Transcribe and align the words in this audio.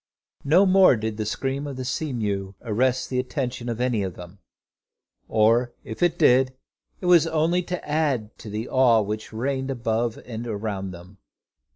No 0.43 0.65
more 0.65 0.95
did 0.95 1.17
the 1.17 1.27
scream 1.27 1.67
of 1.67 1.77
the 1.77 1.85
sea 1.85 2.11
mew 2.11 2.55
arrest 2.63 3.11
the 3.11 3.19
attention 3.19 3.69
of 3.69 3.79
any 3.79 4.01
of 4.01 4.15
them, 4.15 4.39
or 5.27 5.73
if 5.83 6.01
it 6.01 6.17
did, 6.17 6.55
it 7.01 7.05
was 7.05 7.27
only 7.27 7.61
to 7.61 7.87
add 7.87 8.35
to 8.39 8.49
the 8.49 8.67
awe 8.67 9.01
which 9.01 9.31
reigned 9.31 9.69
above 9.69 10.17
and 10.25 10.47
around 10.47 10.89
them. 10.89 11.19